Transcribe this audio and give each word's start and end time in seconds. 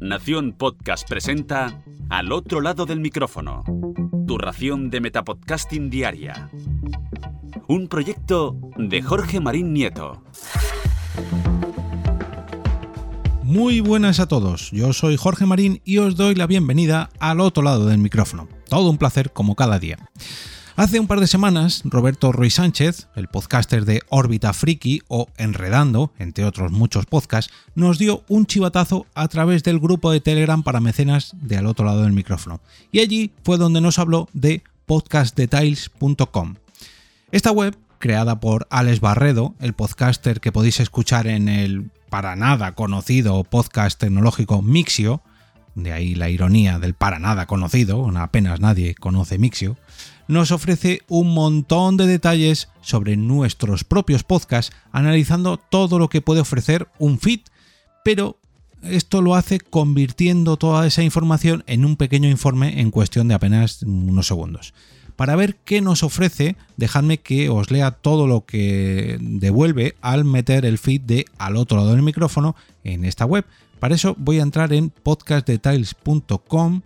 Nación 0.00 0.52
Podcast 0.52 1.08
presenta 1.08 1.82
Al 2.08 2.32
otro 2.32 2.60
lado 2.60 2.86
del 2.86 3.00
micrófono. 3.00 3.62
Tu 4.26 4.38
ración 4.38 4.90
de 4.90 5.00
Metapodcasting 5.00 5.90
Diaria. 5.90 6.50
Un 7.68 7.88
proyecto 7.88 8.56
de 8.76 9.02
Jorge 9.02 9.40
Marín 9.40 9.72
Nieto. 9.72 10.22
Muy 13.42 13.80
buenas 13.80 14.20
a 14.20 14.28
todos, 14.28 14.70
yo 14.72 14.92
soy 14.92 15.16
Jorge 15.16 15.46
Marín 15.46 15.80
y 15.84 15.98
os 15.98 16.16
doy 16.16 16.34
la 16.34 16.46
bienvenida 16.46 17.08
al 17.18 17.40
otro 17.40 17.62
lado 17.62 17.86
del 17.86 17.98
micrófono. 17.98 18.48
Todo 18.68 18.90
un 18.90 18.98
placer 18.98 19.32
como 19.32 19.54
cada 19.54 19.78
día. 19.78 19.98
Hace 20.78 21.00
un 21.00 21.08
par 21.08 21.18
de 21.18 21.26
semanas, 21.26 21.82
Roberto 21.82 22.30
Ruiz 22.30 22.54
Sánchez, 22.54 23.08
el 23.16 23.26
podcaster 23.26 23.84
de 23.84 24.00
Órbita 24.10 24.52
Friki 24.52 25.02
o 25.08 25.26
Enredando, 25.36 26.12
entre 26.20 26.44
otros 26.44 26.70
muchos 26.70 27.04
podcasts, 27.04 27.52
nos 27.74 27.98
dio 27.98 28.22
un 28.28 28.46
chivatazo 28.46 29.04
a 29.16 29.26
través 29.26 29.64
del 29.64 29.80
grupo 29.80 30.12
de 30.12 30.20
Telegram 30.20 30.62
para 30.62 30.78
mecenas 30.78 31.32
de 31.42 31.56
al 31.56 31.66
otro 31.66 31.84
lado 31.84 32.04
del 32.04 32.12
micrófono. 32.12 32.60
Y 32.92 33.00
allí 33.00 33.32
fue 33.42 33.58
donde 33.58 33.80
nos 33.80 33.98
habló 33.98 34.28
de 34.32 34.62
podcastdetails.com. 34.86 36.54
Esta 37.32 37.50
web, 37.50 37.76
creada 37.98 38.38
por 38.38 38.68
Alex 38.70 39.00
Barredo, 39.00 39.56
el 39.58 39.72
podcaster 39.72 40.40
que 40.40 40.52
podéis 40.52 40.78
escuchar 40.78 41.26
en 41.26 41.48
el 41.48 41.90
para 42.08 42.36
nada 42.36 42.76
conocido 42.76 43.42
podcast 43.42 43.98
tecnológico 43.98 44.62
Mixio, 44.62 45.22
de 45.74 45.92
ahí 45.92 46.14
la 46.14 46.30
ironía 46.30 46.78
del 46.78 46.94
para 46.94 47.18
nada 47.18 47.46
conocido, 47.46 48.08
apenas 48.16 48.60
nadie 48.60 48.94
conoce 48.94 49.38
Mixio, 49.38 49.76
nos 50.28 50.52
ofrece 50.52 51.00
un 51.08 51.34
montón 51.34 51.96
de 51.96 52.06
detalles 52.06 52.68
sobre 52.80 53.16
nuestros 53.16 53.82
propios 53.82 54.22
podcasts, 54.22 54.74
analizando 54.92 55.56
todo 55.56 55.98
lo 55.98 56.08
que 56.08 56.20
puede 56.20 56.40
ofrecer 56.40 56.86
un 56.98 57.18
feed, 57.18 57.40
pero 58.04 58.38
esto 58.82 59.22
lo 59.22 59.34
hace 59.34 59.58
convirtiendo 59.58 60.56
toda 60.56 60.86
esa 60.86 61.02
información 61.02 61.64
en 61.66 61.84
un 61.84 61.96
pequeño 61.96 62.28
informe 62.28 62.80
en 62.80 62.90
cuestión 62.90 63.26
de 63.26 63.34
apenas 63.34 63.82
unos 63.82 64.26
segundos. 64.26 64.74
Para 65.16 65.34
ver 65.34 65.56
qué 65.64 65.80
nos 65.80 66.04
ofrece, 66.04 66.54
dejadme 66.76 67.18
que 67.18 67.48
os 67.48 67.72
lea 67.72 67.90
todo 67.90 68.28
lo 68.28 68.44
que 68.44 69.18
devuelve 69.20 69.96
al 70.00 70.24
meter 70.24 70.64
el 70.64 70.78
feed 70.78 71.00
de 71.00 71.24
al 71.38 71.56
otro 71.56 71.78
lado 71.78 71.90
del 71.90 72.02
micrófono 72.02 72.54
en 72.84 73.04
esta 73.04 73.24
web. 73.24 73.44
Para 73.80 73.96
eso 73.96 74.14
voy 74.16 74.38
a 74.38 74.42
entrar 74.42 74.72
en 74.72 74.90
podcastdetails.com 74.90 76.82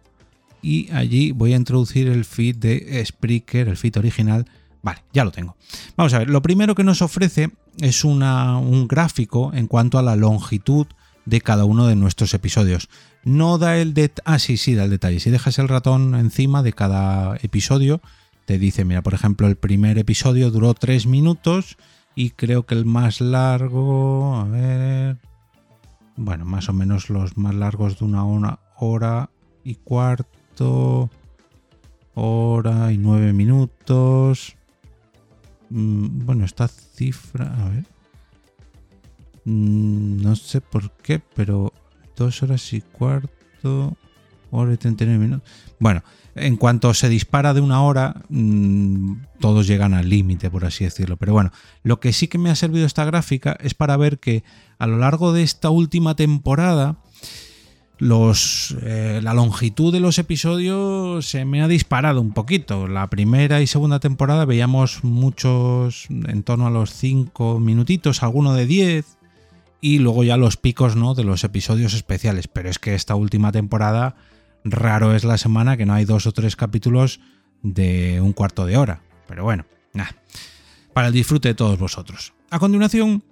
y 0.62 0.90
allí 0.92 1.32
voy 1.32 1.52
a 1.52 1.56
introducir 1.56 2.08
el 2.08 2.24
feed 2.24 2.56
de 2.56 3.04
Spreaker, 3.04 3.68
el 3.68 3.76
feed 3.76 3.98
original. 3.98 4.46
Vale, 4.80 5.04
ya 5.12 5.24
lo 5.24 5.32
tengo. 5.32 5.56
Vamos 5.96 6.14
a 6.14 6.20
ver, 6.20 6.30
lo 6.30 6.40
primero 6.40 6.74
que 6.74 6.84
nos 6.84 7.02
ofrece 7.02 7.50
es 7.78 8.04
un 8.04 8.86
gráfico 8.88 9.52
en 9.52 9.66
cuanto 9.66 9.98
a 9.98 10.02
la 10.02 10.16
longitud 10.16 10.86
de 11.24 11.40
cada 11.40 11.64
uno 11.64 11.86
de 11.86 11.96
nuestros 11.96 12.32
episodios. 12.34 12.88
No 13.24 13.58
da 13.58 13.78
el 13.78 13.94
detalle. 13.94 14.22
Ah, 14.24 14.38
sí, 14.38 14.56
sí, 14.56 14.74
da 14.74 14.84
el 14.84 14.90
detalle. 14.90 15.20
Si 15.20 15.30
dejas 15.30 15.58
el 15.58 15.68
ratón 15.68 16.14
encima 16.14 16.62
de 16.62 16.72
cada 16.72 17.36
episodio, 17.42 18.00
te 18.44 18.58
dice, 18.58 18.84
mira, 18.84 19.02
por 19.02 19.14
ejemplo, 19.14 19.46
el 19.46 19.56
primer 19.56 19.98
episodio 19.98 20.50
duró 20.50 20.74
3 20.74 21.06
minutos 21.06 21.76
y 22.16 22.30
creo 22.30 22.66
que 22.66 22.74
el 22.74 22.84
más 22.84 23.20
largo, 23.20 24.36
a 24.36 24.44
ver, 24.44 25.18
bueno, 26.16 26.44
más 26.44 26.68
o 26.68 26.72
menos 26.72 27.08
los 27.08 27.36
más 27.36 27.54
largos 27.54 28.00
de 28.00 28.04
una 28.04 28.58
hora 28.76 29.30
y 29.62 29.76
cuarto 29.76 30.41
hora 32.14 32.92
y 32.92 32.98
nueve 32.98 33.32
minutos. 33.32 34.56
Mm, 35.70 36.26
bueno, 36.26 36.44
esta 36.44 36.68
cifra, 36.68 37.54
a 37.64 37.68
ver. 37.70 37.86
Mm, 39.44 40.22
no 40.22 40.36
sé 40.36 40.60
por 40.60 40.90
qué, 40.98 41.20
pero 41.34 41.72
dos 42.16 42.42
horas 42.42 42.72
y 42.72 42.80
cuarto, 42.80 43.96
hora 44.50 44.74
y 44.74 44.76
39 44.76 45.18
minutos. 45.18 45.50
Bueno, 45.78 46.02
en 46.34 46.56
cuanto 46.56 46.94
se 46.94 47.08
dispara 47.08 47.52
de 47.54 47.60
una 47.60 47.82
hora, 47.82 48.22
mm, 48.28 49.14
todos 49.40 49.66
llegan 49.66 49.94
al 49.94 50.08
límite, 50.08 50.50
por 50.50 50.64
así 50.64 50.84
decirlo. 50.84 51.16
Pero 51.16 51.32
bueno, 51.32 51.50
lo 51.82 52.00
que 52.00 52.12
sí 52.12 52.28
que 52.28 52.38
me 52.38 52.50
ha 52.50 52.54
servido 52.54 52.86
esta 52.86 53.04
gráfica 53.04 53.56
es 53.60 53.74
para 53.74 53.96
ver 53.96 54.18
que 54.18 54.44
a 54.78 54.86
lo 54.86 54.98
largo 54.98 55.32
de 55.32 55.42
esta 55.42 55.70
última 55.70 56.14
temporada, 56.14 56.96
eh, 58.04 59.20
la 59.22 59.32
longitud 59.32 59.92
de 59.92 60.00
los 60.00 60.18
episodios 60.18 61.24
se 61.24 61.44
me 61.44 61.62
ha 61.62 61.68
disparado 61.68 62.20
un 62.20 62.32
poquito. 62.32 62.88
La 62.88 63.06
primera 63.06 63.60
y 63.60 63.68
segunda 63.68 64.00
temporada 64.00 64.44
veíamos 64.44 65.04
muchos 65.04 66.06
en 66.10 66.42
torno 66.42 66.66
a 66.66 66.70
los 66.70 66.92
5 66.92 67.60
minutitos, 67.60 68.24
alguno 68.24 68.54
de 68.54 68.66
10, 68.66 69.18
y 69.80 69.98
luego 69.98 70.24
ya 70.24 70.36
los 70.36 70.56
picos 70.56 70.96
¿no? 70.96 71.14
de 71.14 71.22
los 71.22 71.44
episodios 71.44 71.94
especiales. 71.94 72.48
Pero 72.48 72.70
es 72.70 72.80
que 72.80 72.96
esta 72.96 73.14
última 73.14 73.52
temporada 73.52 74.16
raro 74.64 75.14
es 75.14 75.22
la 75.22 75.38
semana 75.38 75.76
que 75.76 75.86
no 75.86 75.94
hay 75.94 76.04
dos 76.04 76.26
o 76.26 76.32
tres 76.32 76.56
capítulos 76.56 77.20
de 77.62 78.20
un 78.20 78.32
cuarto 78.32 78.66
de 78.66 78.78
hora. 78.78 79.02
Pero 79.28 79.44
bueno, 79.44 79.64
nada. 79.92 80.16
Para 80.92 81.06
el 81.06 81.12
disfrute 81.12 81.48
de 81.48 81.54
todos 81.54 81.78
vosotros. 81.78 82.32
A 82.50 82.58
continuación 82.58 83.22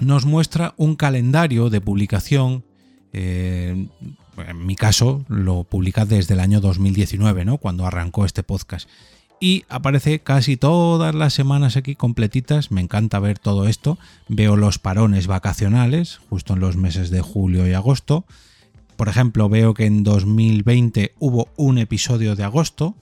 nos 0.00 0.26
muestra 0.26 0.74
un 0.76 0.96
calendario 0.96 1.70
de 1.70 1.80
publicación 1.80 2.64
eh, 3.12 3.88
en 4.36 4.66
mi 4.66 4.76
caso 4.76 5.24
lo 5.28 5.64
publica 5.64 6.04
desde 6.04 6.34
el 6.34 6.40
año 6.40 6.60
2019, 6.60 7.44
¿no? 7.44 7.58
Cuando 7.58 7.86
arrancó 7.86 8.24
este 8.24 8.42
podcast. 8.42 8.88
Y 9.42 9.64
aparece 9.70 10.20
casi 10.20 10.58
todas 10.58 11.14
las 11.14 11.32
semanas 11.32 11.76
aquí 11.76 11.94
completitas. 11.94 12.70
Me 12.70 12.82
encanta 12.82 13.18
ver 13.18 13.38
todo 13.38 13.66
esto. 13.68 13.98
Veo 14.28 14.54
los 14.54 14.78
parones 14.78 15.26
vacacionales, 15.26 16.20
justo 16.28 16.52
en 16.54 16.60
los 16.60 16.76
meses 16.76 17.08
de 17.08 17.22
julio 17.22 17.66
y 17.66 17.72
agosto. 17.72 18.26
Por 18.96 19.08
ejemplo, 19.08 19.48
veo 19.48 19.72
que 19.72 19.86
en 19.86 20.04
2020 20.04 21.14
hubo 21.18 21.48
un 21.56 21.78
episodio 21.78 22.36
de 22.36 22.44
agosto, 22.44 22.96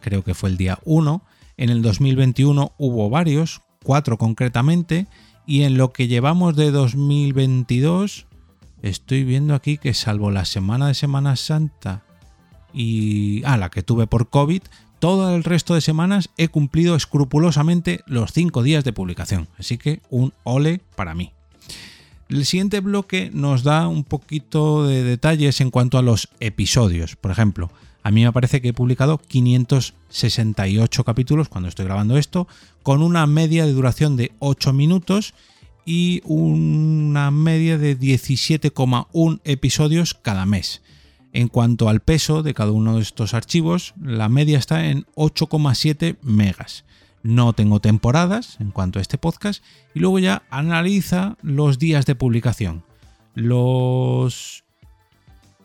creo 0.00 0.24
que 0.24 0.32
fue 0.32 0.48
el 0.48 0.56
día 0.56 0.78
1. 0.86 1.22
En 1.58 1.68
el 1.68 1.82
2021 1.82 2.72
hubo 2.78 3.10
varios, 3.10 3.60
cuatro 3.84 4.16
concretamente. 4.16 5.06
Y 5.46 5.64
en 5.64 5.76
lo 5.76 5.92
que 5.92 6.08
llevamos 6.08 6.56
de 6.56 6.70
2022 6.70 8.26
Estoy 8.82 9.22
viendo 9.22 9.54
aquí 9.54 9.78
que 9.78 9.94
salvo 9.94 10.32
la 10.32 10.44
semana 10.44 10.88
de 10.88 10.94
Semana 10.94 11.36
Santa 11.36 12.02
y 12.74 13.42
ah, 13.44 13.56
la 13.56 13.70
que 13.70 13.84
tuve 13.84 14.08
por 14.08 14.28
COVID, 14.28 14.62
todo 14.98 15.34
el 15.34 15.44
resto 15.44 15.74
de 15.74 15.80
semanas 15.80 16.30
he 16.36 16.48
cumplido 16.48 16.96
escrupulosamente 16.96 18.00
los 18.06 18.32
5 18.32 18.62
días 18.64 18.82
de 18.82 18.92
publicación. 18.92 19.46
Así 19.56 19.78
que 19.78 20.00
un 20.10 20.32
ole 20.42 20.80
para 20.96 21.14
mí. 21.14 21.32
El 22.28 22.44
siguiente 22.44 22.80
bloque 22.80 23.30
nos 23.32 23.62
da 23.62 23.86
un 23.86 24.02
poquito 24.02 24.86
de 24.86 25.04
detalles 25.04 25.60
en 25.60 25.70
cuanto 25.70 25.96
a 25.96 26.02
los 26.02 26.28
episodios. 26.40 27.14
Por 27.14 27.30
ejemplo, 27.30 27.70
a 28.02 28.10
mí 28.10 28.24
me 28.24 28.32
parece 28.32 28.60
que 28.60 28.68
he 28.68 28.72
publicado 28.72 29.18
568 29.18 31.04
capítulos 31.04 31.48
cuando 31.48 31.68
estoy 31.68 31.84
grabando 31.84 32.16
esto, 32.16 32.48
con 32.82 33.02
una 33.02 33.26
media 33.28 33.64
de 33.64 33.72
duración 33.72 34.16
de 34.16 34.32
8 34.40 34.72
minutos 34.72 35.34
y 35.84 36.22
una 36.24 37.30
media 37.30 37.78
de 37.78 37.98
17,1 37.98 39.40
episodios 39.44 40.14
cada 40.14 40.46
mes. 40.46 40.82
En 41.32 41.48
cuanto 41.48 41.88
al 41.88 42.00
peso 42.00 42.42
de 42.42 42.54
cada 42.54 42.72
uno 42.72 42.96
de 42.96 43.02
estos 43.02 43.34
archivos, 43.34 43.94
la 44.00 44.28
media 44.28 44.58
está 44.58 44.86
en 44.86 45.06
8,7 45.14 46.16
megas. 46.22 46.84
No 47.22 47.52
tengo 47.52 47.80
temporadas 47.80 48.56
en 48.60 48.70
cuanto 48.70 48.98
a 48.98 49.02
este 49.02 49.16
podcast 49.16 49.62
y 49.94 50.00
luego 50.00 50.18
ya 50.18 50.42
analiza 50.50 51.36
los 51.42 51.78
días 51.78 52.04
de 52.04 52.14
publicación. 52.14 52.84
Los... 53.34 54.64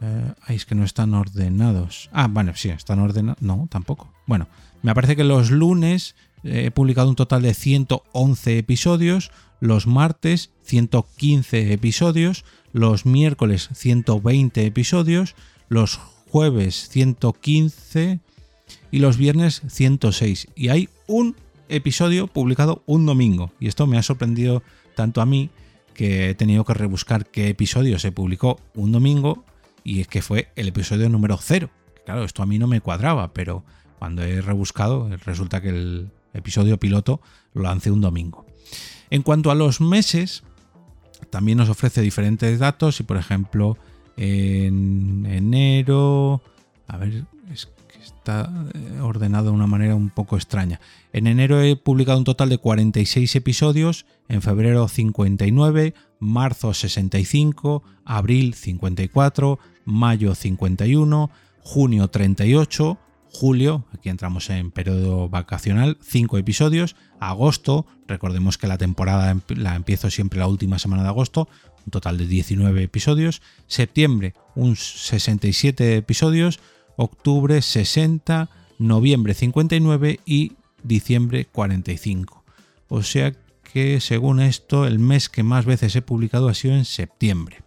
Eh, 0.01 0.33
es 0.49 0.65
que 0.65 0.75
no 0.75 0.83
están 0.83 1.13
ordenados. 1.13 2.09
Ah, 2.13 2.27
bueno, 2.29 2.53
sí, 2.55 2.69
están 2.69 2.99
ordenados. 2.99 3.41
No, 3.41 3.67
tampoco. 3.69 4.13
Bueno, 4.25 4.47
me 4.81 4.93
parece 4.93 5.15
que 5.15 5.23
los 5.23 5.51
lunes 5.51 6.15
he 6.43 6.71
publicado 6.71 7.09
un 7.09 7.15
total 7.15 7.41
de 7.41 7.53
111 7.53 8.59
episodios, 8.59 9.31
los 9.59 9.87
martes 9.87 10.51
115 10.63 11.73
episodios, 11.73 12.45
los 12.73 13.05
miércoles 13.05 13.69
120 13.73 14.65
episodios, 14.65 15.35
los 15.67 15.99
jueves 16.29 16.89
115 16.89 18.19
y 18.91 18.99
los 18.99 19.17
viernes 19.17 19.61
106. 19.67 20.47
Y 20.55 20.69
hay 20.69 20.89
un 21.07 21.35
episodio 21.69 22.27
publicado 22.27 22.83
un 22.85 23.05
domingo. 23.05 23.51
Y 23.59 23.67
esto 23.67 23.87
me 23.87 23.97
ha 23.97 24.03
sorprendido 24.03 24.63
tanto 24.95 25.21
a 25.21 25.25
mí 25.25 25.49
que 25.93 26.29
he 26.29 26.35
tenido 26.35 26.63
que 26.63 26.73
rebuscar 26.73 27.25
qué 27.25 27.49
episodio 27.49 27.97
se 27.99 28.11
publicó 28.11 28.59
un 28.75 28.91
domingo 28.91 29.43
y 29.87 30.01
es 30.01 30.07
que 30.09 30.21
fue 30.21 30.49
el 30.57 30.67
episodio 30.67 31.07
número 31.07 31.39
0. 31.41 31.69
Claro, 32.05 32.25
esto 32.25 32.43
a 32.43 32.45
mí 32.45 32.59
no 32.59 32.67
me 32.67 32.81
cuadraba, 32.81 33.31
pero 33.33 33.63
cuando 33.99 34.21
he 34.21 34.41
rebuscado 34.41 35.09
resulta 35.25 35.61
que 35.61 35.69
el 35.69 36.11
episodio 36.33 36.77
piloto 36.77 37.21
lo 37.53 37.63
lancé 37.63 37.89
un 37.89 38.01
domingo. 38.01 38.45
En 39.09 39.21
cuanto 39.21 39.49
a 39.49 39.55
los 39.55 39.79
meses, 39.79 40.43
también 41.29 41.57
nos 41.57 41.69
ofrece 41.69 42.01
diferentes 42.01 42.59
datos 42.59 42.99
y 42.99 43.03
por 43.03 43.15
ejemplo 43.15 43.77
en 44.17 45.25
enero, 45.25 46.41
a 46.87 46.97
ver, 46.97 47.23
es 47.53 47.69
que 47.87 47.99
está 48.01 48.51
eh, 48.73 48.99
ordenado 48.99 49.45
de 49.45 49.51
una 49.51 49.67
manera 49.67 49.95
un 49.95 50.09
poco 50.09 50.35
extraña. 50.35 50.81
En 51.13 51.27
enero 51.27 51.61
he 51.61 51.77
publicado 51.77 52.17
un 52.17 52.25
total 52.25 52.49
de 52.49 52.57
46 52.57 53.37
episodios, 53.37 54.05
en 54.27 54.41
febrero 54.41 54.89
59, 54.89 55.93
marzo 56.19 56.73
65, 56.73 57.83
abril 58.03 58.53
54, 58.53 59.59
mayo 59.87 60.35
51, 60.35 61.31
junio 61.61 62.07
38, 62.09 62.99
julio, 63.31 63.85
aquí 63.93 64.09
entramos 64.09 64.49
en 64.49 64.69
periodo 64.71 65.29
vacacional, 65.29 65.97
5 66.01 66.37
episodios, 66.37 66.95
agosto, 67.19 67.85
recordemos 68.07 68.57
que 68.57 68.67
la 68.67 68.77
temporada 68.77 69.35
la 69.47 69.75
empiezo 69.75 70.11
siempre 70.11 70.39
la 70.39 70.47
última 70.47 70.77
semana 70.77 71.03
de 71.03 71.09
agosto, 71.09 71.47
un 71.85 71.91
total 71.91 72.17
de 72.17 72.27
19 72.27 72.83
episodios, 72.83 73.41
septiembre, 73.67 74.33
un 74.55 74.75
67 74.75 75.95
episodios, 75.95 76.59
octubre 76.97 77.61
60, 77.61 78.49
noviembre 78.79 79.33
59 79.33 80.19
y 80.25 80.53
diciembre 80.83 81.45
45. 81.45 82.43
O 82.89 83.03
sea 83.03 83.33
que 83.71 84.01
según 84.01 84.41
esto 84.41 84.85
el 84.85 84.99
mes 84.99 85.29
que 85.29 85.43
más 85.43 85.65
veces 85.65 85.95
he 85.95 86.01
publicado 86.01 86.49
ha 86.49 86.53
sido 86.53 86.75
en 86.75 86.85
septiembre, 86.85 87.66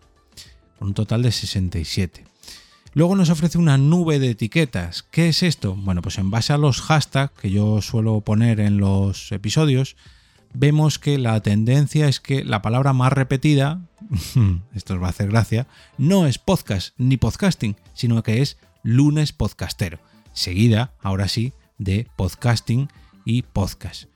un 0.80 0.94
total 0.94 1.22
de 1.22 1.32
67. 1.32 2.24
Luego 2.92 3.14
nos 3.14 3.30
ofrece 3.30 3.58
una 3.58 3.78
nube 3.78 4.18
de 4.18 4.30
etiquetas. 4.30 5.04
¿Qué 5.04 5.28
es 5.28 5.44
esto? 5.44 5.76
Bueno, 5.76 6.02
pues 6.02 6.18
en 6.18 6.30
base 6.30 6.52
a 6.52 6.58
los 6.58 6.80
hashtags 6.80 7.32
que 7.40 7.50
yo 7.50 7.80
suelo 7.82 8.20
poner 8.20 8.58
en 8.58 8.78
los 8.78 9.30
episodios, 9.30 9.96
vemos 10.52 10.98
que 10.98 11.18
la 11.18 11.40
tendencia 11.40 12.08
es 12.08 12.18
que 12.18 12.44
la 12.44 12.62
palabra 12.62 12.92
más 12.92 13.12
repetida, 13.12 13.80
esto 14.74 14.94
os 14.94 15.02
va 15.02 15.06
a 15.06 15.10
hacer 15.10 15.28
gracia, 15.28 15.68
no 15.98 16.26
es 16.26 16.38
podcast 16.38 16.94
ni 16.98 17.16
podcasting, 17.16 17.76
sino 17.94 18.22
que 18.24 18.42
es 18.42 18.56
lunes 18.82 19.32
podcastero, 19.32 20.00
seguida, 20.32 20.92
ahora 21.00 21.28
sí, 21.28 21.52
de 21.78 22.08
podcasting 22.16 22.88
y 23.24 23.42
podcast. 23.42 24.06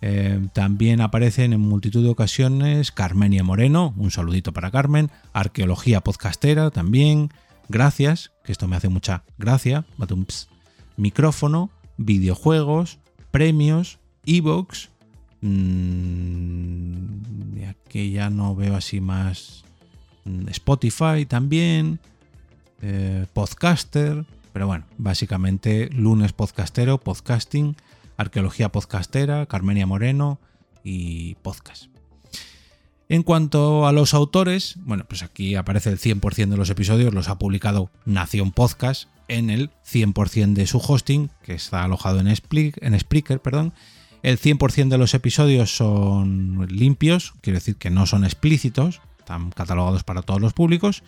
Eh, 0.00 0.40
también 0.52 1.00
aparecen 1.00 1.52
en 1.52 1.60
multitud 1.60 2.04
de 2.04 2.10
ocasiones 2.10 2.92
Carmenia 2.92 3.42
Moreno, 3.42 3.94
un 3.96 4.10
saludito 4.10 4.52
para 4.52 4.70
Carmen, 4.70 5.10
Arqueología 5.32 6.00
Podcastera 6.00 6.70
también, 6.70 7.30
gracias, 7.68 8.30
que 8.44 8.52
esto 8.52 8.68
me 8.68 8.76
hace 8.76 8.88
mucha 8.88 9.24
gracia, 9.38 9.84
micrófono, 10.96 11.70
videojuegos, 11.96 12.98
premios, 13.32 13.98
ebooks, 14.24 14.90
mmm, 15.40 16.98
aquí 17.68 18.12
ya 18.12 18.30
no 18.30 18.54
veo 18.54 18.76
así 18.76 19.00
más 19.00 19.64
mm, 20.24 20.48
Spotify 20.48 21.26
también, 21.26 21.98
eh, 22.82 23.26
podcaster, 23.32 24.24
pero 24.52 24.68
bueno, 24.68 24.84
básicamente 24.96 25.88
lunes 25.90 26.32
podcastero, 26.32 26.98
podcasting, 26.98 27.76
arqueología 28.18 28.70
podcastera, 28.70 29.46
Carmenia 29.46 29.86
Moreno 29.86 30.38
y 30.84 31.36
podcast. 31.36 31.86
En 33.08 33.22
cuanto 33.22 33.86
a 33.86 33.92
los 33.92 34.12
autores, 34.12 34.74
bueno, 34.80 35.04
pues 35.08 35.22
aquí 35.22 35.54
aparece 35.54 35.88
el 35.88 35.98
100% 35.98 36.50
de 36.50 36.56
los 36.58 36.68
episodios, 36.68 37.14
los 37.14 37.30
ha 37.30 37.38
publicado 37.38 37.90
Nación 38.04 38.52
Podcast 38.52 39.08
en 39.28 39.48
el 39.48 39.70
100% 39.90 40.52
de 40.52 40.66
su 40.66 40.78
hosting, 40.78 41.30
que 41.42 41.54
está 41.54 41.84
alojado 41.84 42.20
en, 42.20 42.34
Spreaker, 42.36 43.40
perdón. 43.40 43.72
El 44.22 44.38
100% 44.38 44.88
de 44.88 44.98
los 44.98 45.14
episodios 45.14 45.74
son 45.74 46.66
limpios, 46.68 47.34
quiere 47.40 47.60
decir 47.60 47.76
que 47.76 47.88
no 47.88 48.04
son 48.04 48.24
explícitos, 48.24 49.00
están 49.18 49.52
catalogados 49.52 50.04
para 50.04 50.22
todos 50.22 50.40
los 50.40 50.52
públicos. 50.52 51.02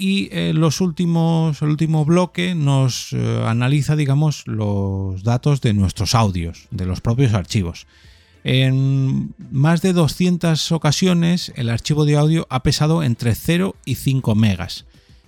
Y 0.00 0.28
eh, 0.30 0.52
los 0.54 0.80
últimos, 0.80 1.60
el 1.60 1.70
último 1.70 2.04
bloque 2.04 2.54
nos 2.54 3.12
eh, 3.12 3.42
analiza, 3.44 3.96
digamos, 3.96 4.46
los 4.46 5.24
datos 5.24 5.60
de 5.60 5.74
nuestros 5.74 6.14
audios, 6.14 6.68
de 6.70 6.86
los 6.86 7.00
propios 7.00 7.34
archivos. 7.34 7.88
En 8.44 9.34
más 9.50 9.82
de 9.82 9.92
200 9.92 10.70
ocasiones 10.70 11.52
el 11.56 11.68
archivo 11.68 12.04
de 12.04 12.16
audio 12.16 12.46
ha 12.48 12.62
pesado 12.62 13.02
entre 13.02 13.34
0 13.34 13.74
y 13.84 13.96
5 13.96 14.36
megas. 14.36 14.86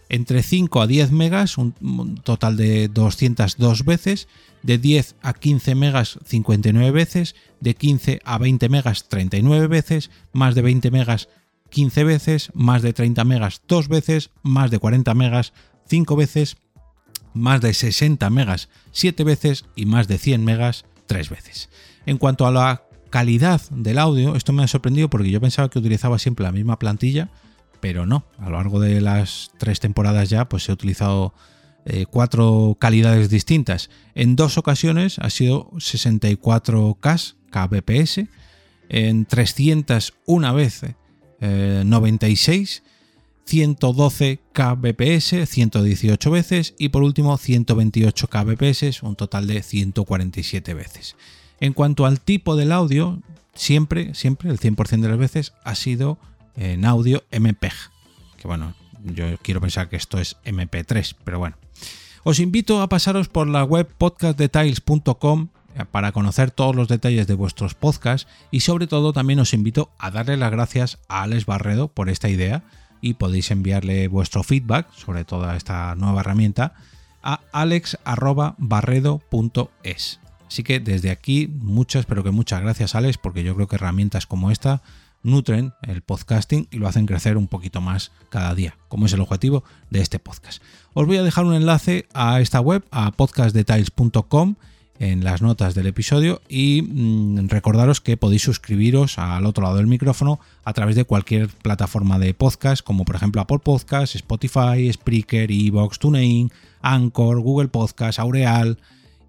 Entre 0.08 0.44
5 0.44 0.82
a 0.82 0.86
10 0.86 1.10
megas, 1.10 1.58
un 1.58 2.20
total 2.22 2.56
de 2.56 2.86
202 2.86 3.84
veces. 3.84 4.28
De 4.62 4.78
10 4.78 5.16
a 5.22 5.32
15 5.34 5.74
megas, 5.74 6.18
59 6.24 6.92
veces. 6.92 7.34
De 7.58 7.74
15 7.74 8.20
a 8.24 8.38
20 8.38 8.68
megas, 8.68 9.08
39 9.08 9.66
veces. 9.66 10.10
Más 10.32 10.54
de 10.54 10.62
20 10.62 10.90
megas, 10.92 11.28
15 11.70 12.04
veces. 12.04 12.50
Más 12.54 12.82
de 12.82 12.92
30 12.92 13.24
megas, 13.24 13.62
2 13.66 13.88
veces. 13.88 14.30
Más 14.42 14.70
de 14.70 14.78
40 14.78 15.14
megas, 15.14 15.52
5 15.86 16.16
veces. 16.16 16.56
Más 17.32 17.60
de 17.60 17.72
60 17.74 18.28
megas, 18.30 18.68
7 18.92 19.24
veces. 19.24 19.64
Y 19.76 19.86
más 19.86 20.08
de 20.08 20.18
100 20.18 20.44
megas, 20.44 20.84
3 21.06 21.30
veces. 21.30 21.70
En 22.06 22.18
cuanto 22.18 22.46
a 22.46 22.50
la 22.50 22.82
calidad 23.10 23.60
del 23.70 23.98
audio, 23.98 24.36
esto 24.36 24.52
me 24.52 24.62
ha 24.62 24.68
sorprendido 24.68 25.10
porque 25.10 25.30
yo 25.30 25.40
pensaba 25.40 25.68
que 25.68 25.78
utilizaba 25.78 26.18
siempre 26.18 26.44
la 26.44 26.52
misma 26.52 26.78
plantilla, 26.78 27.30
pero 27.80 28.06
no. 28.06 28.24
A 28.38 28.46
lo 28.46 28.56
largo 28.56 28.80
de 28.80 29.00
las 29.00 29.50
tres 29.58 29.80
temporadas 29.80 30.30
ya, 30.30 30.48
pues 30.48 30.68
he 30.68 30.72
utilizado 30.72 31.34
eh, 31.84 32.06
cuatro 32.08 32.76
calidades 32.78 33.30
distintas. 33.30 33.90
En 34.14 34.36
dos 34.36 34.58
ocasiones 34.58 35.18
ha 35.18 35.30
sido 35.30 35.70
64K 35.72 37.34
kbps, 37.50 38.20
en 38.88 39.24
301 39.24 40.54
vez 40.54 40.82
96, 41.40 42.82
112 43.44 44.40
kbps, 44.52 45.48
118 45.48 46.30
veces 46.30 46.74
y 46.78 46.90
por 46.90 47.02
último 47.02 47.36
128 47.36 48.28
kbps, 48.28 49.02
un 49.02 49.16
total 49.16 49.46
de 49.46 49.62
147 49.62 50.74
veces. 50.74 51.16
En 51.58 51.72
cuanto 51.72 52.06
al 52.06 52.20
tipo 52.20 52.56
del 52.56 52.72
audio, 52.72 53.20
siempre, 53.54 54.14
siempre, 54.14 54.50
el 54.50 54.58
100% 54.58 55.00
de 55.00 55.08
las 55.08 55.18
veces 55.18 55.52
ha 55.64 55.74
sido 55.74 56.18
en 56.56 56.84
audio 56.84 57.24
MPEG. 57.32 57.72
Que 58.38 58.46
bueno, 58.46 58.74
yo 59.04 59.36
quiero 59.42 59.60
pensar 59.60 59.88
que 59.88 59.96
esto 59.96 60.18
es 60.18 60.36
MP3, 60.44 61.16
pero 61.24 61.38
bueno. 61.38 61.56
Os 62.22 62.38
invito 62.38 62.82
a 62.82 62.88
pasaros 62.88 63.28
por 63.28 63.46
la 63.48 63.64
web 63.64 63.88
podcastdetails.com 63.96 65.44
eh, 65.44 65.59
para 65.90 66.12
conocer 66.12 66.50
todos 66.50 66.76
los 66.76 66.88
detalles 66.88 67.26
de 67.26 67.34
vuestros 67.34 67.74
podcasts 67.74 68.30
y 68.50 68.60
sobre 68.60 68.86
todo 68.86 69.12
también 69.12 69.40
os 69.40 69.54
invito 69.54 69.90
a 69.98 70.10
darle 70.10 70.36
las 70.36 70.50
gracias 70.50 70.98
a 71.08 71.22
Alex 71.22 71.46
Barredo 71.46 71.88
por 71.88 72.08
esta 72.08 72.28
idea 72.28 72.62
y 73.00 73.14
podéis 73.14 73.50
enviarle 73.50 74.08
vuestro 74.08 74.42
feedback 74.42 74.92
sobre 74.92 75.24
toda 75.24 75.56
esta 75.56 75.94
nueva 75.94 76.20
herramienta 76.20 76.74
a 77.22 77.40
alex.barredo.es. 77.52 80.20
Así 80.46 80.62
que 80.62 80.80
desde 80.80 81.10
aquí, 81.10 81.48
muchas, 81.48 82.06
pero 82.06 82.24
que 82.24 82.30
muchas 82.30 82.60
gracias, 82.60 82.94
Alex, 82.94 83.18
porque 83.18 83.44
yo 83.44 83.54
creo 83.54 83.68
que 83.68 83.76
herramientas 83.76 84.26
como 84.26 84.50
esta 84.50 84.82
nutren 85.22 85.74
el 85.82 86.02
podcasting 86.02 86.66
y 86.70 86.78
lo 86.78 86.88
hacen 86.88 87.06
crecer 87.06 87.36
un 87.36 87.46
poquito 87.46 87.80
más 87.80 88.10
cada 88.30 88.54
día, 88.54 88.76
como 88.88 89.06
es 89.06 89.12
el 89.12 89.20
objetivo 89.20 89.62
de 89.90 90.00
este 90.00 90.18
podcast. 90.18 90.62
Os 90.92 91.06
voy 91.06 91.18
a 91.18 91.22
dejar 91.22 91.44
un 91.44 91.54
enlace 91.54 92.08
a 92.14 92.40
esta 92.40 92.60
web, 92.60 92.84
a 92.90 93.12
podcastdetails.com 93.12 94.56
en 95.00 95.24
las 95.24 95.42
notas 95.42 95.74
del 95.74 95.88
episodio 95.88 96.42
y 96.48 96.82
mm, 96.82 97.48
recordaros 97.48 98.00
que 98.00 98.16
podéis 98.18 98.42
suscribiros 98.42 99.18
al 99.18 99.46
otro 99.46 99.64
lado 99.64 99.76
del 99.76 99.86
micrófono 99.86 100.40
a 100.62 100.74
través 100.74 100.94
de 100.94 101.04
cualquier 101.04 101.48
plataforma 101.48 102.18
de 102.18 102.34
podcast, 102.34 102.84
como 102.84 103.06
por 103.06 103.16
ejemplo 103.16 103.40
Apple 103.40 103.60
Podcasts, 103.60 104.14
Spotify, 104.14 104.92
Spreaker, 104.92 105.50
Evox, 105.50 105.98
TuneIn, 105.98 106.52
Anchor, 106.82 107.40
Google 107.40 107.68
Podcasts, 107.68 108.18
Aureal, 108.18 108.76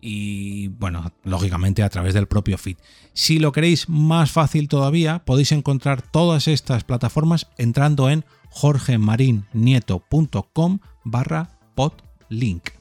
y 0.02 0.68
bueno, 0.68 1.14
lógicamente 1.24 1.84
a 1.84 1.90
través 1.90 2.14
del 2.14 2.28
propio 2.28 2.58
feed. 2.58 2.76
Si 3.14 3.40
lo 3.40 3.54
queréis 3.54 3.88
más 3.88 4.32
fácil 4.32 4.68
todavía, 4.68 5.24
podéis 5.26 5.54
encontrar 5.54 6.02
todas 6.02 6.48
estas 6.48 6.84
plataformas 6.84 7.48
entrando 7.58 8.10
en 8.10 8.26
jorgemarinieto.com 8.50 10.80
barra 11.06 11.60
podlink. 11.76 12.81